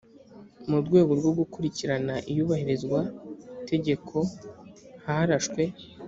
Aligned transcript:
mu 0.69 0.77
rwego 0.85 1.11
rwo 1.19 1.31
gukurikirana 1.39 2.13
iyubahirizwa 2.31 2.99
tegeko 3.69 4.17
harashwe 5.05 5.61